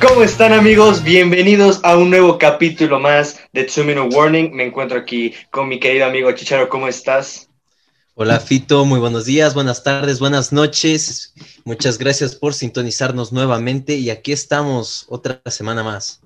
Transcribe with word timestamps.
¿Cómo 0.00 0.22
están 0.22 0.52
amigos? 0.52 1.02
Bienvenidos 1.02 1.80
a 1.82 1.96
un 1.96 2.10
nuevo 2.10 2.38
capítulo 2.38 3.00
más 3.00 3.40
de 3.52 3.64
Two 3.64 3.82
Minute 3.82 4.14
Warning. 4.14 4.54
Me 4.54 4.66
encuentro 4.66 4.96
aquí 4.96 5.34
con 5.50 5.68
mi 5.68 5.80
querido 5.80 6.06
amigo 6.06 6.30
Chicharo. 6.30 6.68
¿Cómo 6.68 6.86
estás? 6.86 7.48
Hola 8.14 8.38
Fito, 8.38 8.84
muy 8.84 9.00
buenos 9.00 9.24
días, 9.24 9.54
buenas 9.54 9.82
tardes, 9.82 10.20
buenas 10.20 10.52
noches. 10.52 11.34
Muchas 11.64 11.98
gracias 11.98 12.36
por 12.36 12.54
sintonizarnos 12.54 13.32
nuevamente 13.32 13.96
y 13.96 14.10
aquí 14.10 14.30
estamos 14.30 15.04
otra 15.08 15.40
semana 15.46 15.82
más 15.82 16.20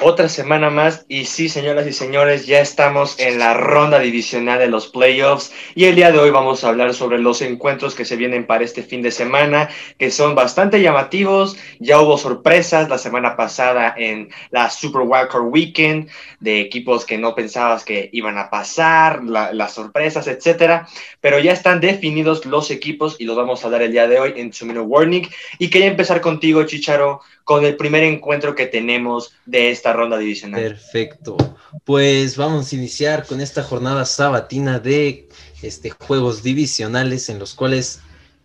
otra 0.00 0.28
semana 0.28 0.70
más 0.70 1.04
y 1.08 1.24
sí, 1.24 1.48
señoras 1.48 1.84
y 1.86 1.92
señores, 1.92 2.46
ya 2.46 2.60
estamos 2.60 3.18
en 3.18 3.40
la 3.40 3.54
ronda 3.54 3.98
divisional 3.98 4.60
de 4.60 4.68
los 4.68 4.86
playoffs 4.86 5.52
y 5.74 5.86
el 5.86 5.96
día 5.96 6.12
de 6.12 6.20
hoy 6.20 6.30
vamos 6.30 6.62
a 6.62 6.68
hablar 6.68 6.94
sobre 6.94 7.18
los 7.18 7.42
encuentros 7.42 7.96
que 7.96 8.04
se 8.04 8.14
vienen 8.14 8.46
para 8.46 8.62
este 8.62 8.84
fin 8.84 9.02
de 9.02 9.10
semana, 9.10 9.68
que 9.98 10.12
son 10.12 10.36
bastante 10.36 10.80
llamativos. 10.80 11.56
Ya 11.80 12.00
hubo 12.00 12.16
sorpresas 12.16 12.88
la 12.88 12.96
semana 12.96 13.36
pasada 13.36 13.92
en 13.96 14.28
la 14.50 14.70
Super 14.70 15.02
Wildcard 15.02 15.48
Weekend 15.48 16.08
de 16.38 16.60
equipos 16.60 17.04
que 17.04 17.18
no 17.18 17.34
pensabas 17.34 17.84
que 17.84 18.08
iban 18.12 18.38
a 18.38 18.50
pasar, 18.50 19.24
las 19.24 19.72
sorpresas, 19.72 20.28
etcétera, 20.28 20.86
pero 21.20 21.40
ya 21.40 21.52
están 21.52 21.80
definidos 21.80 22.46
los 22.46 22.70
equipos 22.70 23.16
y 23.18 23.24
los 23.24 23.36
vamos 23.36 23.64
a 23.64 23.70
dar 23.70 23.82
el 23.82 23.90
día 23.90 24.06
de 24.06 24.20
hoy 24.20 24.34
en 24.36 24.52
Two 24.52 24.68
Warning. 24.68 25.28
Y 25.58 25.70
quería 25.70 25.88
empezar 25.88 26.20
contigo, 26.20 26.62
Chicharo, 26.62 27.20
con 27.48 27.64
el 27.64 27.76
primer 27.76 28.04
encuentro 28.04 28.54
que 28.54 28.66
tenemos 28.66 29.32
de 29.46 29.70
esta 29.70 29.94
ronda 29.94 30.18
divisional. 30.18 30.60
Perfecto. 30.60 31.38
Pues 31.82 32.36
vamos 32.36 32.70
a 32.70 32.76
iniciar 32.76 33.24
con 33.24 33.40
esta 33.40 33.62
jornada 33.62 34.04
sabatina 34.04 34.78
de 34.78 35.30
este, 35.62 35.88
juegos 35.88 36.42
divisionales 36.42 37.30
en 37.30 37.38
los 37.38 37.54
cuales 37.54 38.00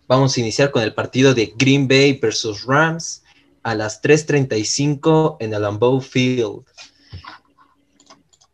vamos 0.08 0.34
a 0.34 0.40
iniciar 0.40 0.70
con 0.70 0.82
el 0.82 0.94
partido 0.94 1.34
de 1.34 1.52
Green 1.54 1.86
Bay 1.86 2.18
versus 2.18 2.64
Rams 2.64 3.22
a 3.62 3.74
las 3.74 4.00
3.35 4.00 5.36
en 5.38 5.52
el 5.52 5.60
Lambeau 5.60 6.00
Field. 6.00 6.64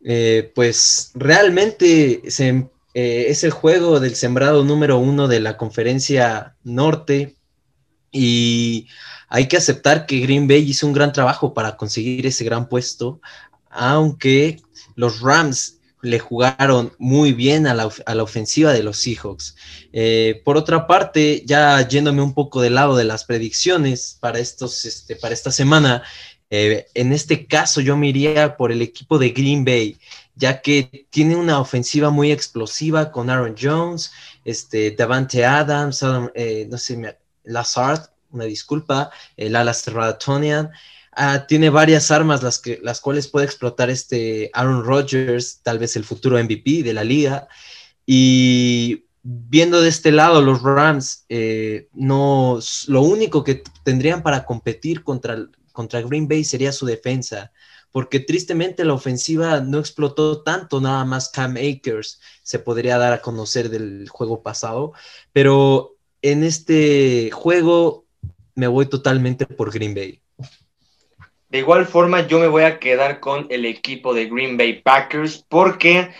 Eh, 0.03 0.51
pues 0.53 1.11
realmente 1.13 2.23
eh, 2.25 3.25
es 3.29 3.43
el 3.45 3.51
juego 3.51 4.01
del 4.01 4.15
sembrado 4.15 4.65
número 4.65 4.99
uno 4.99 5.29
de 5.29 5.39
la 5.39 5.55
conferencia 5.55 6.57
norte 6.65 7.37
y 8.11 8.89
hay 9.33 9.47
que 9.47 9.55
aceptar 9.55 10.05
que 10.05 10.19
Green 10.19 10.45
Bay 10.45 10.69
hizo 10.69 10.85
un 10.85 10.91
gran 10.91 11.13
trabajo 11.13 11.53
para 11.53 11.77
conseguir 11.77 12.27
ese 12.27 12.43
gran 12.43 12.67
puesto, 12.67 13.21
aunque 13.69 14.61
los 14.95 15.21
Rams 15.21 15.77
le 16.01 16.19
jugaron 16.19 16.91
muy 16.97 17.31
bien 17.31 17.65
a 17.65 17.73
la, 17.73 18.23
ofensiva 18.23 18.73
de 18.73 18.83
los 18.83 18.97
Seahawks. 18.97 19.55
Eh, 19.93 20.41
por 20.43 20.57
otra 20.57 20.85
parte, 20.85 21.43
ya 21.45 21.87
yéndome 21.87 22.21
un 22.21 22.33
poco 22.33 22.59
del 22.59 22.75
lado 22.75 22.97
de 22.97 23.05
las 23.05 23.23
predicciones 23.23 24.17
para, 24.19 24.37
estos, 24.37 24.83
este, 24.83 25.15
para 25.15 25.33
esta 25.33 25.51
semana, 25.51 26.03
eh, 26.49 26.87
en 26.93 27.13
este 27.13 27.47
caso 27.47 27.79
yo 27.79 27.95
me 27.95 28.09
iría 28.09 28.57
por 28.57 28.73
el 28.73 28.81
equipo 28.81 29.17
de 29.17 29.29
Green 29.29 29.63
Bay, 29.63 29.97
ya 30.35 30.61
que 30.61 31.07
tiene 31.09 31.37
una 31.37 31.61
ofensiva 31.61 32.09
muy 32.09 32.33
explosiva 32.33 33.13
con 33.13 33.29
Aaron 33.29 33.55
Jones, 33.57 34.11
este, 34.43 34.91
Davante 34.91 35.45
Adams, 35.45 36.03
eh, 36.35 36.67
no 36.69 36.77
sé, 36.77 37.17
Lazard, 37.45 38.10
una 38.31 38.45
disculpa, 38.45 39.11
el 39.37 39.55
ala 39.55 39.73
cerrada 39.73 40.17
ah, 41.13 41.45
tiene 41.47 41.69
varias 41.69 42.11
armas 42.11 42.43
las, 42.43 42.59
que, 42.59 42.79
las 42.81 43.01
cuales 43.01 43.27
puede 43.27 43.45
explotar 43.45 43.89
este 43.89 44.49
Aaron 44.53 44.83
Rodgers, 44.83 45.59
tal 45.63 45.79
vez 45.79 45.95
el 45.95 46.03
futuro 46.03 46.41
MVP 46.41 46.83
de 46.83 46.93
la 46.93 47.03
liga. 47.03 47.47
Y 48.05 49.05
viendo 49.23 49.81
de 49.81 49.89
este 49.89 50.11
lado, 50.11 50.41
los 50.41 50.61
Rams, 50.61 51.25
eh, 51.29 51.87
no, 51.93 52.59
lo 52.87 53.01
único 53.01 53.43
que 53.43 53.63
tendrían 53.83 54.23
para 54.23 54.45
competir 54.45 55.03
contra, 55.03 55.47
contra 55.71 56.01
Green 56.01 56.27
Bay 56.27 56.43
sería 56.43 56.71
su 56.71 56.85
defensa, 56.85 57.51
porque 57.91 58.19
tristemente 58.19 58.85
la 58.85 58.93
ofensiva 58.93 59.59
no 59.59 59.79
explotó 59.79 60.43
tanto, 60.43 60.79
nada 60.81 61.05
más 61.05 61.29
Cam 61.29 61.55
Akers 61.57 62.19
se 62.41 62.59
podría 62.59 62.97
dar 62.97 63.13
a 63.13 63.21
conocer 63.21 63.69
del 63.69 64.07
juego 64.09 64.41
pasado, 64.41 64.93
pero 65.33 65.95
en 66.21 66.43
este 66.43 67.31
juego 67.31 68.00
me 68.61 68.67
voy 68.67 68.85
totalmente 68.85 69.47
por 69.47 69.73
Green 69.73 69.95
Bay. 69.95 70.21
De 71.49 71.57
igual 71.57 71.87
forma, 71.87 72.27
yo 72.27 72.39
me 72.39 72.47
voy 72.47 72.61
a 72.61 72.77
quedar 72.77 73.19
con 73.19 73.47
el 73.49 73.65
equipo 73.65 74.13
de 74.13 74.27
Green 74.27 74.55
Bay 74.55 74.83
Packers 74.83 75.43
porque 75.49 76.11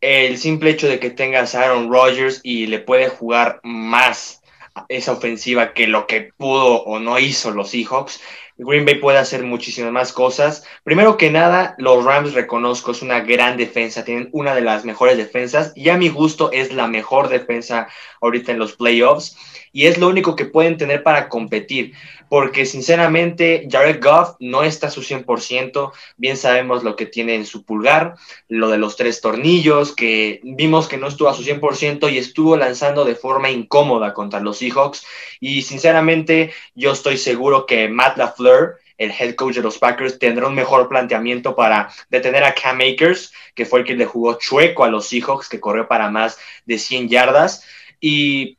el 0.00 0.36
simple 0.36 0.70
hecho 0.70 0.88
de 0.88 0.98
que 0.98 1.10
tengas 1.10 1.54
a 1.54 1.62
Aaron 1.62 1.88
Rodgers 1.88 2.40
y 2.42 2.66
le 2.66 2.80
puede 2.80 3.08
jugar 3.08 3.60
más 3.62 4.42
esa 4.88 5.12
ofensiva 5.12 5.74
que 5.74 5.86
lo 5.86 6.08
que 6.08 6.32
pudo 6.36 6.82
o 6.82 6.98
no 6.98 7.20
hizo 7.20 7.52
los 7.52 7.70
Seahawks, 7.70 8.20
Green 8.58 8.86
Bay 8.86 8.94
puede 8.96 9.18
hacer 9.18 9.42
muchísimas 9.42 9.92
más 9.92 10.12
cosas. 10.12 10.64
Primero 10.82 11.16
que 11.16 11.30
nada, 11.30 11.74
los 11.78 12.04
Rams 12.04 12.32
reconozco, 12.32 12.92
es 12.92 13.02
una 13.02 13.20
gran 13.20 13.56
defensa, 13.56 14.04
tienen 14.04 14.30
una 14.32 14.54
de 14.54 14.62
las 14.62 14.84
mejores 14.84 15.18
defensas 15.18 15.72
y 15.74 15.90
a 15.90 15.98
mi 15.98 16.08
gusto 16.08 16.50
es 16.52 16.72
la 16.72 16.86
mejor 16.86 17.28
defensa 17.28 17.88
ahorita 18.20 18.52
en 18.52 18.58
los 18.58 18.74
playoffs 18.74 19.36
y 19.72 19.86
es 19.86 19.98
lo 19.98 20.08
único 20.08 20.36
que 20.36 20.46
pueden 20.46 20.78
tener 20.78 21.02
para 21.02 21.28
competir, 21.28 21.92
porque 22.28 22.66
sinceramente 22.66 23.68
Jared 23.70 24.02
Goff 24.02 24.36
no 24.40 24.62
está 24.62 24.88
a 24.88 24.90
su 24.90 25.02
100%, 25.02 25.92
bien 26.16 26.36
sabemos 26.36 26.82
lo 26.82 26.96
que 26.96 27.06
tiene 27.06 27.34
en 27.34 27.46
su 27.46 27.64
pulgar, 27.64 28.14
lo 28.48 28.68
de 28.68 28.78
los 28.78 28.96
tres 28.96 29.20
tornillos, 29.20 29.94
que 29.94 30.40
vimos 30.42 30.88
que 30.88 30.96
no 30.96 31.06
estuvo 31.06 31.28
a 31.28 31.34
su 31.34 31.42
100% 31.42 32.12
y 32.12 32.18
estuvo 32.18 32.56
lanzando 32.56 33.04
de 33.04 33.14
forma 33.14 33.50
incómoda 33.50 34.14
contra 34.14 34.40
los 34.40 34.58
Seahawks, 34.58 35.04
y 35.40 35.62
sinceramente 35.62 36.52
yo 36.74 36.92
estoy 36.92 37.16
seguro 37.18 37.66
que 37.66 37.88
Matt 37.88 38.16
LaFleur, 38.16 38.78
el 38.98 39.10
head 39.10 39.34
coach 39.34 39.56
de 39.56 39.62
los 39.62 39.78
Packers 39.78 40.18
tendrá 40.18 40.46
un 40.46 40.54
mejor 40.54 40.88
planteamiento 40.88 41.54
para 41.54 41.90
detener 42.08 42.44
a 42.44 42.54
Cam 42.54 42.80
Akers, 42.80 43.32
que 43.54 43.66
fue 43.66 43.80
el 43.80 43.84
que 43.84 43.94
le 43.94 44.06
jugó 44.06 44.38
chueco 44.38 44.84
a 44.84 44.88
los 44.88 45.06
Seahawks, 45.06 45.48
que 45.48 45.60
corrió 45.60 45.86
para 45.86 46.10
más 46.10 46.38
de 46.64 46.78
100 46.78 47.08
yardas. 47.08 47.62
Y 48.00 48.58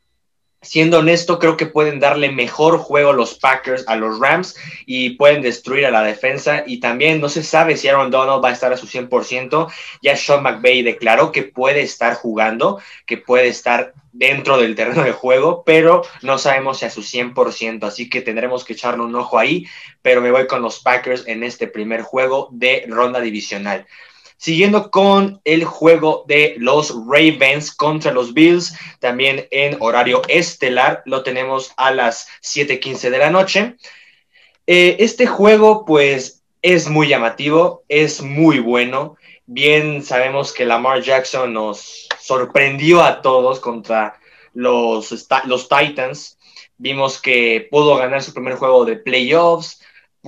siendo 0.60 0.98
honesto, 0.98 1.38
creo 1.38 1.56
que 1.56 1.66
pueden 1.66 2.00
darle 2.00 2.30
mejor 2.30 2.78
juego 2.78 3.10
a 3.10 3.14
los 3.14 3.34
Packers 3.34 3.84
a 3.86 3.96
los 3.96 4.18
Rams 4.18 4.56
y 4.86 5.10
pueden 5.10 5.42
destruir 5.42 5.86
a 5.86 5.90
la 5.90 6.02
defensa. 6.02 6.64
Y 6.66 6.80
también 6.80 7.20
no 7.20 7.28
se 7.28 7.42
sabe 7.42 7.76
si 7.76 7.88
Aaron 7.88 8.10
Donald 8.10 8.42
va 8.42 8.48
a 8.48 8.52
estar 8.52 8.72
a 8.72 8.76
su 8.76 8.86
100%. 8.86 9.68
Ya 10.02 10.16
Sean 10.16 10.42
McVay 10.42 10.82
declaró 10.82 11.32
que 11.32 11.44
puede 11.44 11.82
estar 11.82 12.14
jugando, 12.14 12.80
que 13.06 13.18
puede 13.18 13.48
estar 13.48 13.94
dentro 14.12 14.58
del 14.58 14.74
terreno 14.74 15.04
de 15.04 15.12
juego, 15.12 15.62
pero 15.64 16.02
no 16.22 16.38
sabemos 16.38 16.78
si 16.78 16.86
a 16.86 16.90
su 16.90 17.02
100%. 17.02 17.86
Así 17.86 18.10
que 18.10 18.20
tendremos 18.20 18.64
que 18.64 18.72
echarle 18.72 19.04
un 19.04 19.14
ojo 19.14 19.38
ahí. 19.38 19.66
Pero 20.02 20.20
me 20.20 20.30
voy 20.30 20.46
con 20.46 20.62
los 20.62 20.80
Packers 20.80 21.24
en 21.26 21.44
este 21.44 21.68
primer 21.68 22.02
juego 22.02 22.48
de 22.50 22.84
ronda 22.88 23.20
divisional. 23.20 23.86
Siguiendo 24.38 24.92
con 24.92 25.40
el 25.44 25.64
juego 25.64 26.24
de 26.28 26.54
los 26.58 26.94
Ravens 27.08 27.74
contra 27.74 28.12
los 28.12 28.32
Bills, 28.32 28.72
también 29.00 29.48
en 29.50 29.76
horario 29.80 30.22
estelar, 30.28 31.02
lo 31.06 31.24
tenemos 31.24 31.72
a 31.76 31.90
las 31.90 32.28
7:15 32.40 33.10
de 33.10 33.18
la 33.18 33.30
noche. 33.30 33.74
Eh, 34.66 34.96
este 35.00 35.26
juego, 35.26 35.84
pues, 35.84 36.44
es 36.62 36.88
muy 36.88 37.08
llamativo, 37.08 37.84
es 37.88 38.22
muy 38.22 38.60
bueno. 38.60 39.16
Bien 39.46 40.04
sabemos 40.04 40.52
que 40.52 40.64
Lamar 40.64 41.02
Jackson 41.02 41.52
nos 41.52 42.08
sorprendió 42.20 43.02
a 43.02 43.22
todos 43.22 43.58
contra 43.58 44.20
los, 44.54 45.26
los 45.46 45.68
Titans. 45.68 46.38
Vimos 46.76 47.20
que 47.20 47.66
pudo 47.70 47.96
ganar 47.96 48.22
su 48.22 48.32
primer 48.32 48.54
juego 48.54 48.84
de 48.84 48.96
playoffs, 48.96 49.77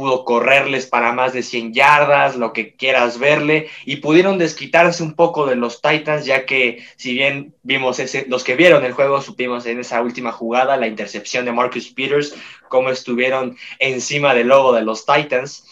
pudo 0.01 0.25
correrles 0.25 0.87
para 0.87 1.13
más 1.13 1.35
de 1.35 1.43
100 1.43 1.75
yardas, 1.75 2.35
lo 2.35 2.55
que 2.55 2.75
quieras 2.75 3.19
verle, 3.19 3.69
y 3.85 3.97
pudieron 3.97 4.39
desquitarse 4.39 5.03
un 5.03 5.13
poco 5.13 5.45
de 5.45 5.57
los 5.57 5.83
Titans, 5.83 6.25
ya 6.25 6.47
que 6.47 6.83
si 6.97 7.13
bien 7.13 7.55
vimos 7.63 7.99
ese, 7.99 8.25
los 8.27 8.43
que 8.43 8.57
vieron 8.57 8.83
el 8.87 8.95
juego, 8.95 9.21
supimos 9.21 9.67
en 9.67 9.79
esa 9.79 10.01
última 10.01 10.33
jugada 10.33 10.79
la 10.79 10.87
intercepción 10.87 11.45
de 11.45 11.53
Marcus 11.53 11.91
Peters, 11.91 12.35
cómo 12.71 12.89
estuvieron 12.89 13.59
encima 13.79 14.33
del 14.33 14.49
logo 14.49 14.73
de 14.73 14.81
los 14.81 15.05
Titans. 15.05 15.67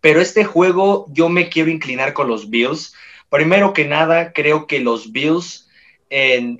Pero 0.00 0.22
este 0.22 0.44
juego 0.44 1.04
yo 1.10 1.28
me 1.28 1.50
quiero 1.50 1.68
inclinar 1.68 2.14
con 2.14 2.28
los 2.28 2.48
Bills. 2.48 2.94
Primero 3.28 3.74
que 3.74 3.84
nada, 3.84 4.32
creo 4.32 4.66
que 4.66 4.80
los 4.80 5.12
Bills, 5.12 5.68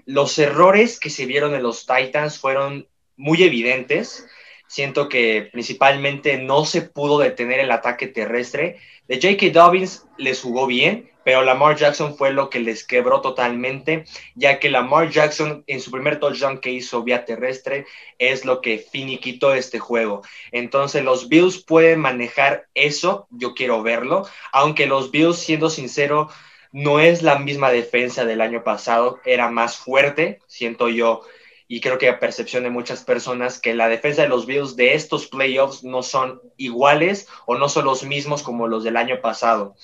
los 0.05 0.39
errores 0.39 1.01
que 1.01 1.09
se 1.09 1.25
vieron 1.25 1.55
en 1.55 1.63
los 1.63 1.87
Titans 1.87 2.39
fueron 2.39 2.87
muy 3.17 3.43
evidentes 3.45 4.27
Siento 4.73 5.11
que 5.11 5.51
principalmente 5.53 6.39
no 6.39 6.65
se 6.65 6.81
pudo 6.81 7.19
detener 7.19 7.61
el 7.61 7.71
ataque 7.71 8.07
terrestre. 8.07 8.79
De 9.07 9.17
J.K. 9.17 9.51
Dobbins 9.53 10.07
les 10.17 10.41
jugó 10.41 10.67
bien, 10.67 11.11
pero 11.27 11.43
Lamar 11.43 11.77
Jackson 11.77 12.17
fue 12.17 12.33
lo 12.33 12.49
que 12.49 12.59
les 12.59 12.83
quebró 12.83 13.21
totalmente, 13.21 14.07
ya 14.35 14.59
que 14.59 14.71
Lamar 14.71 15.11
Jackson 15.11 15.63
en 15.67 15.79
su 15.83 15.91
primer 15.91 16.19
touchdown 16.19 16.59
que 16.59 16.71
hizo 16.71 17.03
vía 17.03 17.27
terrestre 17.27 17.85
es 18.19 18.47
lo 18.47 18.63
que 18.63 18.79
finiquitó 18.79 19.53
este 19.53 19.79
juego. 19.79 20.23
Entonces 20.53 21.05
los 21.05 21.29
Bills 21.29 21.63
pueden 21.63 22.01
manejar 22.01 22.65
eso, 22.73 23.27
yo 23.29 23.53
quiero 23.53 23.83
verlo, 23.83 24.27
aunque 24.53 24.87
los 24.87 25.11
Bills, 25.11 25.37
siendo 25.37 25.69
sincero, 25.69 26.31
no 26.73 26.99
es 26.99 27.21
la 27.21 27.39
misma 27.39 27.71
defensa 27.71 28.25
del 28.25 28.41
año 28.41 28.65
pasado, 28.65 29.21
era 29.27 29.51
más 29.51 29.77
fuerte, 29.77 30.41
siento 30.47 30.89
yo 30.89 31.21
y 31.73 31.81
creo 31.81 31.97
que 31.97 32.11
a 32.11 32.21
percepción 32.21 32.65
de 32.65 32.69
muchas 32.69 33.03
personas 33.03 33.59
que 33.59 33.73
la 33.73 33.89
defensa 33.89 34.21
de 34.21 34.29
los 34.29 34.45
Bills 34.45 34.77
de 34.77 34.93
estos 34.93 35.27
playoffs 35.27 35.83
no 35.85 36.03
son 36.03 36.43
iguales 36.59 37.29
o 37.47 37.57
no 37.57 37.71
son 37.71 37.87
los 37.87 38.05
mismos 38.05 38.43
como 38.43 38.69
los 38.69 38.85
del 38.85 38.99
año 38.99 39.23
pasado. 39.23 39.75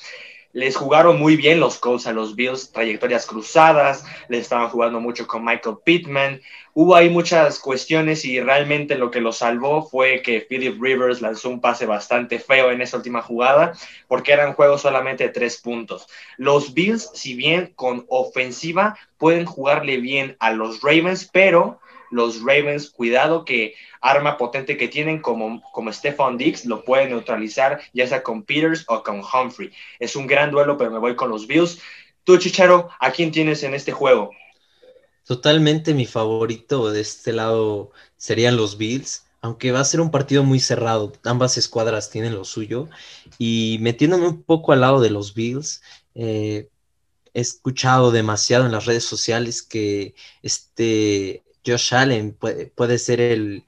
Les 0.53 0.77
jugaron 0.77 1.19
muy 1.19 1.37
bien 1.37 1.61
los 1.61 1.79
Colts 1.79 2.07
a 2.07 2.13
los 2.13 2.35
Bills, 2.35 2.73
trayectorias 2.73 3.27
cruzadas, 3.27 4.05
les 4.29 4.41
estaban 4.41 4.71
jugando 4.71 4.99
mucho 4.99 5.27
con 5.27 5.45
Michael 5.45 5.77
Pittman. 5.85 6.41
Hubo 6.73 6.97
ahí 6.97 7.11
muchas 7.11 7.59
cuestiones 7.59 8.25
y 8.25 8.41
realmente 8.41 8.97
lo 8.97 9.11
que 9.11 9.21
lo 9.21 9.33
salvó 9.33 9.83
fue 9.83 10.23
que 10.23 10.41
Philip 10.41 10.81
Rivers 10.81 11.21
lanzó 11.21 11.51
un 11.51 11.61
pase 11.61 11.85
bastante 11.85 12.39
feo 12.39 12.71
en 12.71 12.81
esa 12.81 12.97
última 12.97 13.21
jugada, 13.21 13.75
porque 14.07 14.33
eran 14.33 14.55
juegos 14.55 14.81
solamente 14.81 15.25
de 15.25 15.31
tres 15.31 15.59
puntos. 15.59 16.09
Los 16.39 16.73
Bills, 16.73 17.11
si 17.13 17.35
bien 17.35 17.73
con 17.77 18.07
ofensiva, 18.09 18.97
pueden 19.19 19.45
jugarle 19.45 19.99
bien 19.99 20.37
a 20.41 20.53
los 20.53 20.81
Ravens, 20.81 21.29
pero 21.31 21.79
los 22.11 22.41
Ravens, 22.41 22.91
cuidado 22.91 23.45
que 23.45 23.75
arma 24.01 24.37
potente 24.37 24.77
que 24.77 24.89
tienen 24.89 25.21
como, 25.21 25.63
como 25.73 25.93
Stephon 25.93 26.39
Diggs 26.39 26.65
lo 26.65 26.85
pueden 26.85 27.11
neutralizar, 27.11 27.81
ya 27.93 28.07
sea 28.07 28.23
con 28.23 28.43
Peters 28.43 28.85
o 28.89 29.03
con 29.03 29.21
Humphrey. 29.21 29.71
Es 29.99 30.17
un 30.17 30.27
gran 30.27 30.51
duelo, 30.51 30.77
pero 30.77 30.91
me 30.91 30.99
voy 30.99 31.17
con 31.17 31.31
los 31.31 31.47
Bills. 31.47 31.81
Tú, 32.25 32.37
Chicharo, 32.39 32.91
¿a 33.01 33.11
quién 33.11 33.31
tienes 33.31 33.63
en 33.63 33.75
este 33.75 33.93
juego? 33.93 34.31
Totalmente 35.25 35.93
mi 35.95 36.07
favorito 36.07 36.91
de 36.91 37.01
este 37.01 37.33
lado 37.33 37.91
serían 38.17 38.57
los 38.57 38.79
Bills, 38.79 39.27
aunque 39.41 39.73
va 39.73 39.81
a 39.81 39.85
ser 39.85 40.01
un 40.01 40.11
partido 40.11 40.43
muy 40.43 40.61
cerrado. 40.61 41.13
Ambas 41.25 41.59
escuadras 41.59 42.11
tienen 42.11 42.35
lo 42.35 42.45
suyo. 42.45 42.89
Y 43.39 43.79
metiéndome 43.81 44.27
un 44.27 44.43
poco 44.43 44.73
al 44.73 44.81
lado 44.81 45.01
de 45.01 45.11
los 45.11 45.35
Bills, 45.35 45.83
eh, 46.15 46.69
he 47.35 47.41
escuchado 47.41 48.11
demasiado 48.11 48.67
en 48.67 48.73
las 48.73 48.87
redes 48.87 49.05
sociales 49.05 49.63
que 49.63 50.15
este 50.43 51.45
Josh 51.69 51.95
Allen 51.95 52.33
puede, 52.33 52.99
ser 52.99 53.21
el, 53.21 53.65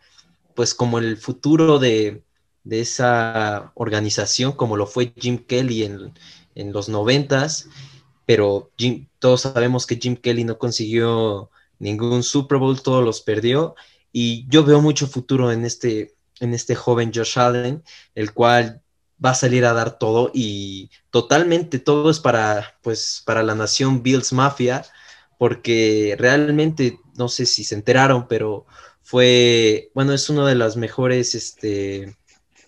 pues 0.54 0.74
como 0.74 0.98
el 0.98 1.16
futuro 1.16 1.78
de, 1.78 2.22
esa 2.68 3.72
organización, 3.74 4.52
como 4.52 4.76
lo 4.76 4.86
fue 4.86 5.12
Jim 5.16 5.38
Kelly 5.38 5.84
en, 5.84 6.72
los 6.72 6.88
noventas, 6.88 7.68
pero 8.26 8.70
todos 9.18 9.42
sabemos 9.42 9.86
que 9.86 9.96
Jim 9.96 10.16
Kelly 10.16 10.44
no 10.44 10.58
consiguió 10.58 11.50
ningún 11.78 12.22
Super 12.22 12.58
Bowl, 12.58 12.82
todos 12.82 13.04
los 13.04 13.22
perdió, 13.22 13.74
y 14.12 14.46
yo 14.48 14.64
veo 14.64 14.80
mucho 14.80 15.06
futuro 15.06 15.52
en 15.52 15.64
este, 15.64 16.14
en 16.40 16.52
este 16.54 16.74
joven 16.74 17.12
Josh 17.14 17.38
Allen, 17.38 17.82
el 18.14 18.32
cual 18.32 18.82
va 19.24 19.30
a 19.30 19.34
salir 19.34 19.64
a 19.64 19.72
dar 19.72 19.98
todo 19.98 20.30
y 20.32 20.90
totalmente 21.10 21.78
todo 21.78 22.10
es 22.10 22.20
para, 22.20 22.78
pues, 22.82 23.22
para 23.24 23.42
la 23.42 23.54
nación 23.54 24.02
Bills 24.02 24.32
Mafia, 24.32 24.84
porque 25.40 26.16
realmente, 26.18 27.00
no 27.16 27.30
sé 27.30 27.46
si 27.46 27.64
se 27.64 27.74
enteraron, 27.74 28.28
pero 28.28 28.66
fue, 29.00 29.90
bueno, 29.94 30.12
es 30.12 30.28
una 30.28 30.46
de 30.46 30.54
las 30.54 30.76
mejores, 30.76 31.34
este, 31.34 32.14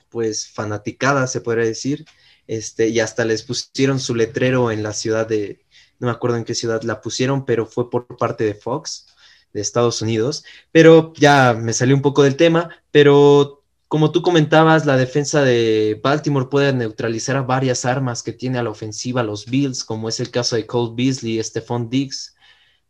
pues, 0.09 0.49
fanaticadas, 0.49 1.31
se 1.31 1.43
podría 1.43 1.67
decir, 1.67 2.07
este, 2.47 2.89
y 2.89 3.01
hasta 3.01 3.27
les 3.27 3.43
pusieron 3.43 4.01
su 4.01 4.15
letrero 4.15 4.71
en 4.71 4.83
la 4.83 4.95
ciudad 4.95 5.27
de, 5.27 5.67
no 5.99 6.07
me 6.07 6.13
acuerdo 6.13 6.39
en 6.39 6.47
qué 6.47 6.55
ciudad 6.55 6.83
la 6.85 7.03
pusieron, 7.03 7.45
pero 7.45 7.67
fue 7.67 7.91
por 7.91 8.07
parte 8.17 8.45
de 8.45 8.55
Fox, 8.55 9.05
de 9.53 9.61
Estados 9.61 10.01
Unidos, 10.01 10.43
pero 10.71 11.13
ya 11.19 11.53
me 11.53 11.75
salió 11.75 11.95
un 11.95 12.01
poco 12.01 12.23
del 12.23 12.37
tema, 12.37 12.71
pero 12.91 13.65
como 13.89 14.13
tú 14.13 14.23
comentabas, 14.23 14.87
la 14.87 14.97
defensa 14.97 15.43
de 15.45 16.01
Baltimore 16.03 16.49
puede 16.49 16.73
neutralizar 16.73 17.37
a 17.37 17.43
varias 17.43 17.85
armas 17.85 18.23
que 18.23 18.33
tiene 18.33 18.59
a 18.59 18.63
la 18.63 18.71
ofensiva 18.71 19.23
los 19.23 19.45
Bills, 19.45 19.85
como 19.85 20.09
es 20.09 20.21
el 20.21 20.31
caso 20.31 20.57
de 20.57 20.65
Cole 20.65 20.95
Beasley, 20.97 21.45
Stephon 21.45 21.91
Diggs, 21.91 22.32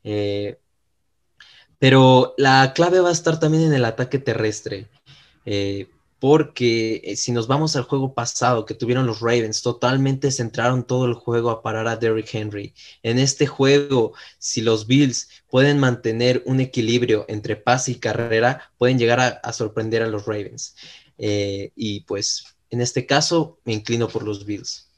eh, 0.04 0.58
pero 1.78 2.34
la 2.38 2.72
clave 2.74 3.00
va 3.00 3.08
a 3.10 3.12
estar 3.12 3.40
también 3.40 3.64
en 3.64 3.74
el 3.74 3.84
ataque 3.84 4.18
terrestre, 4.18 4.88
eh, 5.44 5.88
porque 6.20 7.00
eh, 7.04 7.16
si 7.16 7.32
nos 7.32 7.48
vamos 7.48 7.74
al 7.74 7.82
juego 7.82 8.14
pasado 8.14 8.64
que 8.64 8.74
tuvieron 8.74 9.06
los 9.06 9.20
Ravens, 9.20 9.62
totalmente 9.62 10.30
centraron 10.30 10.86
todo 10.86 11.06
el 11.06 11.14
juego 11.14 11.50
a 11.50 11.62
parar 11.62 11.88
a 11.88 11.96
Derrick 11.96 12.32
Henry. 12.32 12.74
En 13.02 13.18
este 13.18 13.46
juego, 13.46 14.12
si 14.38 14.60
los 14.60 14.86
Bills 14.86 15.28
pueden 15.50 15.80
mantener 15.80 16.42
un 16.46 16.60
equilibrio 16.60 17.24
entre 17.28 17.56
pase 17.56 17.92
y 17.92 17.94
carrera, 17.96 18.72
pueden 18.78 18.98
llegar 18.98 19.40
a, 19.42 19.52
sorprender 19.52 20.02
a 20.02 20.06
los 20.06 20.26
Ravens. 20.26 20.76
y 21.18 22.00
pues 22.00 22.44
en 22.70 22.80
este 22.80 23.06
caso 23.06 23.58
me 23.64 23.74
inclino 23.74 24.08
por 24.08 24.22
los 24.24 24.46
Bills. 24.46 24.91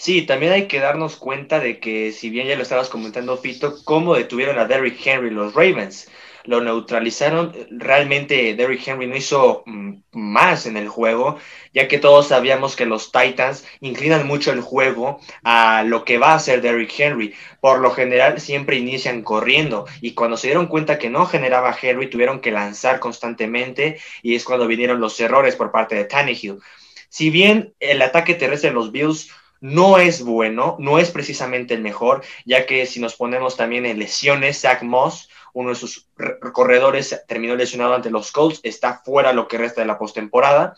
Sí, 0.00 0.22
también 0.22 0.52
hay 0.52 0.68
que 0.68 0.78
darnos 0.78 1.16
cuenta 1.16 1.58
de 1.58 1.80
que, 1.80 2.12
si 2.12 2.30
bien 2.30 2.46
ya 2.46 2.54
lo 2.56 2.62
estabas 2.62 2.88
comentando, 2.88 3.36
Fito, 3.36 3.82
cómo 3.84 4.14
detuvieron 4.14 4.58
a 4.58 4.64
Derrick 4.64 5.04
Henry 5.04 5.30
los 5.30 5.54
Ravens. 5.54 6.08
Lo 6.44 6.60
neutralizaron. 6.60 7.52
Realmente 7.70 8.54
Derrick 8.54 8.86
Henry 8.86 9.08
no 9.08 9.16
hizo 9.16 9.64
mm, 9.66 9.94
más 10.12 10.66
en 10.66 10.76
el 10.76 10.88
juego, 10.88 11.38
ya 11.74 11.88
que 11.88 11.98
todos 11.98 12.28
sabíamos 12.28 12.76
que 12.76 12.86
los 12.86 13.10
Titans 13.10 13.66
inclinan 13.80 14.24
mucho 14.26 14.52
el 14.52 14.60
juego 14.60 15.18
a 15.42 15.82
lo 15.84 16.04
que 16.04 16.18
va 16.18 16.28
a 16.32 16.36
hacer 16.36 16.62
Derrick 16.62 16.94
Henry. 16.96 17.34
Por 17.60 17.80
lo 17.80 17.90
general 17.90 18.40
siempre 18.40 18.76
inician 18.76 19.22
corriendo 19.22 19.86
y 20.00 20.14
cuando 20.14 20.36
se 20.36 20.46
dieron 20.46 20.68
cuenta 20.68 20.98
que 20.98 21.10
no 21.10 21.26
generaba 21.26 21.76
Henry 21.80 22.08
tuvieron 22.08 22.40
que 22.40 22.52
lanzar 22.52 23.00
constantemente 23.00 23.98
y 24.22 24.36
es 24.36 24.44
cuando 24.44 24.68
vinieron 24.68 25.00
los 25.00 25.18
errores 25.20 25.56
por 25.56 25.72
parte 25.72 25.96
de 25.96 26.04
Tannehill. 26.04 26.60
Si 27.08 27.30
bien 27.30 27.74
el 27.80 28.00
ataque 28.02 28.34
terrestre 28.34 28.70
de 28.70 28.74
los 28.74 28.92
Bills 28.92 29.30
no 29.60 29.98
es 29.98 30.22
bueno, 30.22 30.76
no 30.78 30.98
es 30.98 31.10
precisamente 31.10 31.74
el 31.74 31.82
mejor, 31.82 32.22
ya 32.44 32.66
que 32.66 32.86
si 32.86 33.00
nos 33.00 33.14
ponemos 33.14 33.56
también 33.56 33.86
en 33.86 33.98
lesiones, 33.98 34.60
Zach 34.60 34.82
Moss, 34.82 35.28
uno 35.52 35.70
de 35.70 35.74
sus 35.74 36.08
corredores, 36.52 37.24
terminó 37.26 37.56
lesionado 37.56 37.94
ante 37.94 38.10
los 38.10 38.32
Colts, 38.32 38.60
está 38.62 39.02
fuera 39.04 39.32
lo 39.32 39.48
que 39.48 39.58
resta 39.58 39.80
de 39.80 39.86
la 39.86 39.98
postemporada. 39.98 40.76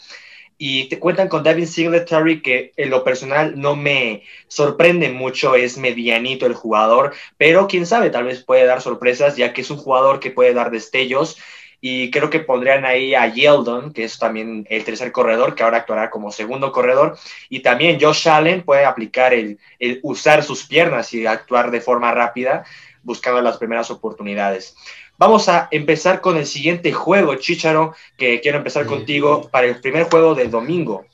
Y 0.62 0.90
te 0.90 0.98
cuentan 0.98 1.28
con 1.28 1.42
David 1.42 1.66
Singletary, 1.66 2.42
que 2.42 2.72
en 2.76 2.90
lo 2.90 3.02
personal 3.02 3.58
no 3.58 3.76
me 3.76 4.24
sorprende 4.46 5.08
mucho, 5.08 5.54
es 5.54 5.78
medianito 5.78 6.44
el 6.44 6.52
jugador, 6.52 7.14
pero 7.38 7.66
quién 7.66 7.86
sabe, 7.86 8.10
tal 8.10 8.24
vez 8.24 8.44
puede 8.44 8.66
dar 8.66 8.82
sorpresas, 8.82 9.38
ya 9.38 9.54
que 9.54 9.62
es 9.62 9.70
un 9.70 9.78
jugador 9.78 10.20
que 10.20 10.30
puede 10.30 10.52
dar 10.52 10.70
destellos 10.70 11.38
y 11.80 12.10
creo 12.10 12.28
que 12.28 12.40
pondrían 12.40 12.84
ahí 12.84 13.14
a 13.14 13.26
Yeldon, 13.32 13.92
que 13.92 14.04
es 14.04 14.18
también 14.18 14.66
el 14.68 14.84
tercer 14.84 15.12
corredor, 15.12 15.54
que 15.54 15.62
ahora 15.62 15.78
actuará 15.78 16.10
como 16.10 16.30
segundo 16.30 16.72
corredor. 16.72 17.18
Y 17.48 17.60
también 17.60 17.98
Josh 18.00 18.28
Allen 18.28 18.62
puede 18.62 18.84
aplicar 18.84 19.32
el, 19.32 19.58
usar 20.02 20.42
sus 20.42 20.66
piernas 20.66 21.14
y 21.14 21.26
actuar 21.26 21.70
de 21.70 21.80
forma 21.80 22.12
rápida, 22.12 22.64
buscando 23.02 23.40
las 23.40 23.56
primeras 23.56 23.90
oportunidades. 23.90 24.76
Vamos 25.16 25.48
a 25.48 25.68
empezar 25.70 26.20
con 26.20 26.36
el 26.36 26.46
siguiente 26.46 26.92
juego, 26.92 27.34
Chicharo, 27.36 27.94
que 28.16 28.40
quiero 28.40 28.58
empezar 28.58 28.86
contigo 28.86 29.48
para 29.50 29.66
el 29.66 29.80
primer 29.80 30.04
juego 30.04 30.34
del 30.34 30.50
domingo. 30.50 31.06